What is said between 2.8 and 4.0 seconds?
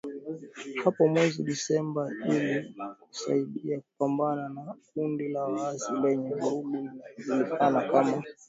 kusaidia